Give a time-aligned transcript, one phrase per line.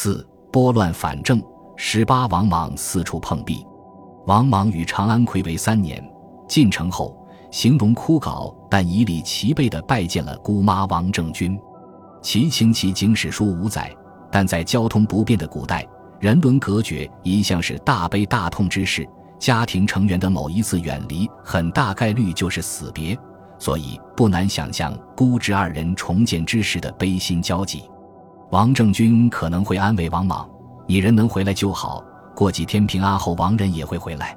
[0.00, 1.42] 四拨乱反正，
[1.76, 3.66] 十八王莽四处碰壁。
[4.28, 6.00] 王莽与长安暌违三年，
[6.46, 7.18] 进城后
[7.50, 11.58] 形容枯槁，但以礼齐备地拜见了姑妈王政君。
[12.22, 13.92] 其情其经史书无载，
[14.30, 15.84] 但在交通不便的古代，
[16.20, 19.04] 人伦隔绝一向是大悲大痛之事。
[19.36, 23.18] 家庭成员的某一次远离，很大概率就是死别，
[23.58, 27.82] 所以不难想象姑侄二人重见之时的悲心交集。
[28.50, 30.48] 王政君可能会安慰王莽
[30.88, 32.02] ：“你人能回来就好。”
[32.34, 34.34] 过几天平安后，王人也会回来。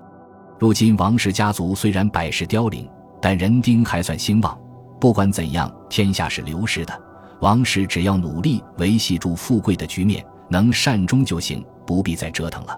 [0.59, 2.89] 如今王氏家族虽然百事凋零，
[3.21, 4.57] 但人丁还算兴旺。
[4.99, 7.01] 不管怎样，天下是流失的。
[7.39, 12.77] 王氏只要努力维系住富贵的局面，能善终就行，不必再折腾了。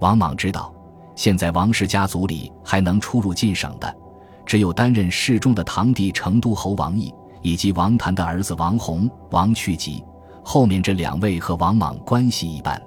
[0.00, 0.72] 王莽知道，
[1.14, 3.94] 现在王氏家族里还能出入晋省的，
[4.46, 7.12] 只有担任侍中的堂弟成都侯王毅，
[7.42, 10.02] 以及王谭的儿子王弘、王去疾。
[10.42, 12.80] 后面这两位和王莽关系一般。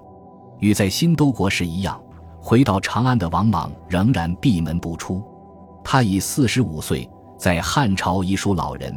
[0.59, 2.01] 与在新都国时一样，
[2.39, 5.23] 回到长安的王莽仍然闭门不出。
[5.83, 8.93] 他已四十五岁，在汉朝已属老人；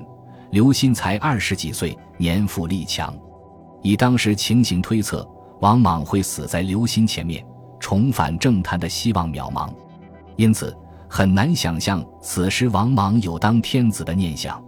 [0.50, 3.14] 刘歆才二十几岁，年富力强。
[3.82, 5.28] 以当时情形推测，
[5.60, 7.44] 王莽会死在刘歆前面，
[7.78, 9.68] 重返政坛的希望渺茫。
[10.36, 10.74] 因此，
[11.08, 14.62] 很难想象此时王莽有当天子的念想。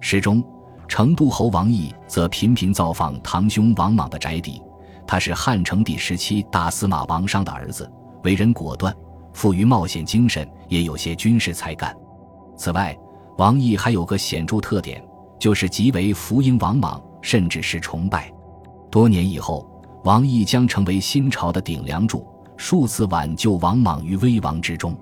[0.00, 0.44] 诗中，
[0.88, 4.62] 成都侯王毅则频频造访堂兄王莽的宅邸。
[5.06, 7.90] 他是汉成帝时期大司马王商的儿子，
[8.24, 8.92] 为人果断，
[9.32, 11.94] 富于冒险精神，也有些军事才干。
[12.56, 12.96] 此外，
[13.38, 15.00] 王毅还有个显著特点，
[15.38, 18.32] 就是极为服膺王莽，甚至是崇拜。
[18.90, 19.68] 多年以后，
[20.04, 24.96] 王毅将成为新朝的顶梁柱，数次挽救王莽于危亡之中，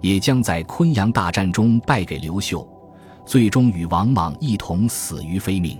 [0.00, 2.66] 也将在昆阳大战中败给刘秀，
[3.24, 5.78] 最终与王莽一同死于非命。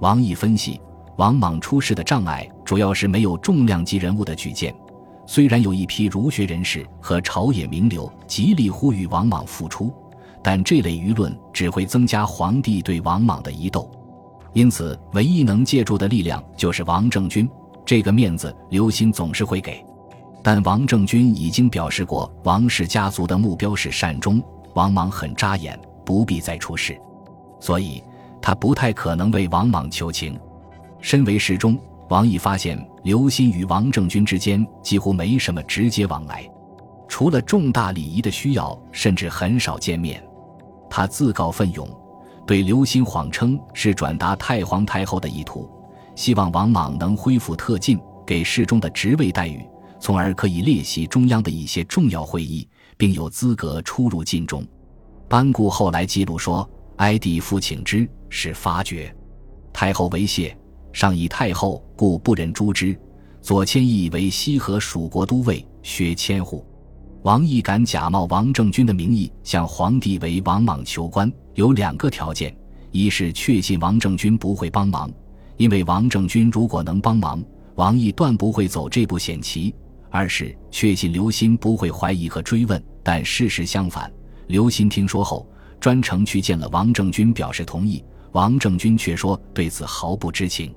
[0.00, 0.80] 王毅分析。
[1.16, 4.74] 王莽出事的障碍主要是没有重量级人物的举荐，
[5.26, 9.90] 虽然有一批儒学人士和朝野名流极力呼吁王莽复出，
[10.42, 13.90] 但这类舆论只会增加皇帝对王莽的疑窦。
[14.52, 17.48] 因此，唯一能借助的力量就是王政君。
[17.86, 19.82] 这个面子，刘歆总是会给。
[20.42, 24.42] 但王政君已经表示过，王氏家族的目标是善终，
[24.74, 26.96] 王莽很扎眼，不必再出事，
[27.60, 28.02] 所以
[28.40, 30.38] 他不太可能为王莽求情。
[31.00, 31.76] 身为侍中，
[32.08, 36.48] 王毅发现刘歆与王政君之间几乎没什么直接往来，
[37.08, 40.22] 除了重大礼仪的需要，甚至很少见面。
[40.88, 41.88] 他自告奋勇，
[42.46, 45.68] 对刘歆谎称是转达太皇太后的意图，
[46.14, 49.66] 希望王莽能恢复特进，给侍中的职位待遇，
[49.98, 54.64] 从而可以列席中央的一些重要会议，并有资格出入晋中。
[55.28, 59.14] 班固后来记录说：“哀帝复请之，是发觉。
[59.72, 60.56] 太后为谢。”
[60.92, 62.98] 上以太后，故不忍诛之。
[63.42, 66.64] 左迁邑为西河蜀国都尉，削千户。
[67.22, 72.56] 王毅敢假冒王政君的名义向皇帝为王莽求官，有两个条件：
[72.92, 75.12] 一是确信王政君不会帮忙，
[75.58, 77.44] 因为王政君如果能帮忙，
[77.74, 79.74] 王毅断不会走这步险棋；
[80.08, 82.82] 二是确信刘歆不会怀疑和追问。
[83.02, 84.10] 但事实相反，
[84.48, 85.48] 刘歆听说后
[85.80, 90.74] 专程去见了王政君，表示同意，王政君却说对此毫不知情。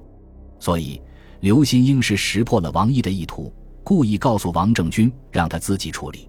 [0.60, 1.02] 所以，
[1.42, 3.54] 刘歆应是识破了王毅的意图，
[3.84, 6.28] 故意告诉王政君让他自己处理。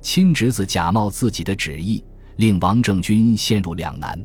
[0.00, 2.04] 亲侄子假冒自己的旨意，
[2.36, 4.22] 令王政君陷入两难：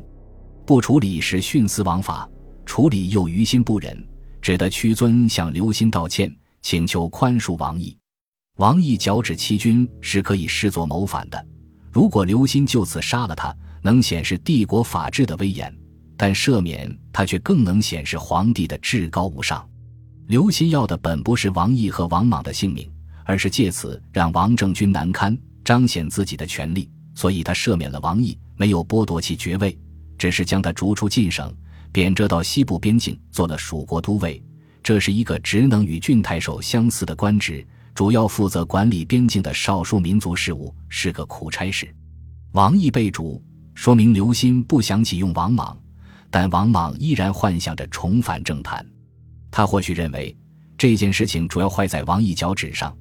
[0.66, 2.28] 不处理是徇私枉法，
[2.64, 4.06] 处理又于心不忍，
[4.40, 6.32] 只得屈尊向刘歆道歉，
[6.62, 7.96] 请求宽恕王毅。
[8.58, 11.44] 王毅脚趾欺君是可以视作谋反的，
[11.90, 15.74] 如果刘歆就此杀了他，能显示帝国法治的威严。
[16.16, 19.66] 但赦免他，却更能显示皇帝的至高无上。
[20.26, 22.88] 刘歆要的本不是王毅和王莽的性命，
[23.24, 26.90] 而是借此让王政君难堪，彰显自己的权力。
[27.14, 29.76] 所以他赦免了王毅，没有剥夺其爵位，
[30.16, 31.52] 只是将他逐出晋省，
[31.90, 34.42] 贬谪到西部边境做了蜀国都尉。
[34.82, 41.92] 这是一个职能与郡太守相似的官职，主要负责管理边境的少数民族事务，是个苦差事。
[42.52, 43.42] 王毅被逐，
[43.74, 45.76] 说明刘歆不想启用王莽。
[46.32, 48.86] 但王莽依然幻想着重返政坛，
[49.50, 50.36] 他或许认为
[50.78, 52.96] 这件事情主要坏在王毅脚趾上，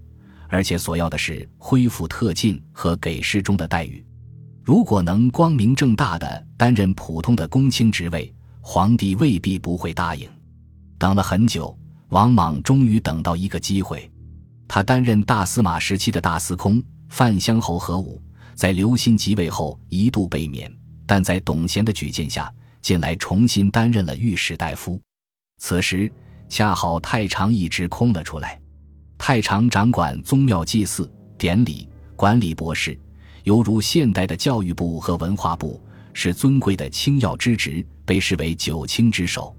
[0.47, 4.03] 而且所要的是恢复特进和给事中的待遇。
[4.63, 10.27] 如果能光明正大的担任普通的公卿职位，皇帝未必不会答应。
[10.97, 11.77] 等了很久，
[12.09, 14.08] 王莽终于等到一个机会，
[14.69, 18.21] 他担任大司马时期的大司空范乡侯何武，
[18.53, 20.71] 在刘歆即位后一度被免，
[21.07, 22.49] 但在董贤的举荐下。
[22.81, 25.01] 近来重新担任了御史大夫，
[25.57, 26.09] 此时
[26.47, 28.57] 恰好太常一职空了出来。
[29.17, 32.97] 太常掌管宗庙祭祀典礼，管理博士，
[33.43, 35.81] 犹如现代的教育部和文化部，
[36.13, 39.53] 是尊贵的清要之职，被视为九卿之首。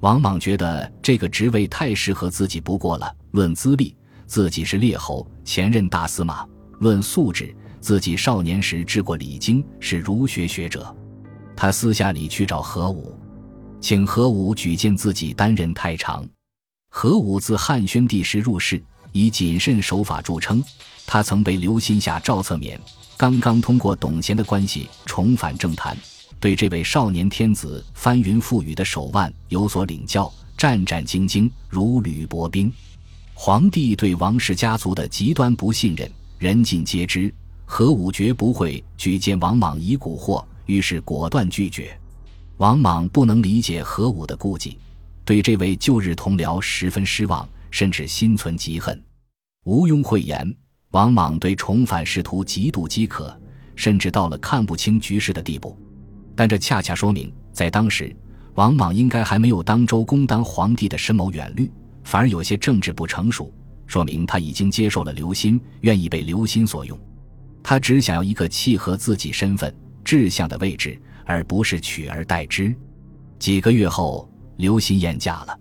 [0.00, 3.14] 王莽觉得这个职位太适合自己不过了。
[3.32, 3.94] 论资历，
[4.26, 6.46] 自己是列侯，前任大司马；
[6.80, 10.94] 论素质，自己少年时治过礼经，是儒学学者。
[11.56, 13.14] 他私下里去找何武，
[13.80, 16.26] 请何武举荐自己担任太常。
[16.88, 18.82] 何武自汉宣帝时入仕，
[19.12, 20.62] 以谨慎守法著称。
[21.06, 22.80] 他曾被刘歆下诏策免，
[23.16, 25.96] 刚刚通过董贤的关系重返政坛，
[26.40, 32.72] 对这位少年天子翻云覆雨的手腕有所领教，战战兢兢，如履薄冰。
[33.36, 37.32] 皇帝对王氏家族的极端不信任，人尽皆知。
[37.66, 40.42] 何武绝不会举荐王莽以蛊惑。
[40.66, 41.98] 于是果断拒绝，
[42.56, 44.78] 王莽不能理解何武的顾忌，
[45.24, 49.02] 对这位旧日同僚十分失望，甚至心存嫉恨。
[49.64, 50.54] 毋庸讳言，
[50.92, 53.38] 王莽对重返仕途极度饥渴，
[53.74, 55.76] 甚至到了看不清局势的地步。
[56.34, 58.14] 但这恰恰说明，在当时，
[58.54, 61.70] 王莽应该还没有当周公当皇帝的深谋远虑，
[62.04, 63.52] 反而有些政治不成熟，
[63.86, 66.96] 说明他已经接受了刘歆，愿意被刘歆所用。
[67.62, 69.74] 他只想要一个契合自己身份。
[70.04, 72.76] 志向的位置，而不是取而代之。
[73.38, 75.58] 几个月后，刘歆厌嫁了。